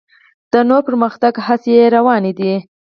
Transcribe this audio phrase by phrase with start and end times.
[0.51, 2.53] د نور پرمختګ هڅې یې روانې دي.